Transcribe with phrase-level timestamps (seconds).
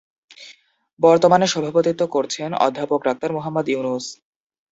[0.99, 4.05] বর্তমানে সভাপতিত্ব করছেন অধ্যাপক ডাক্তার মুহাম্মদ ইউনূস।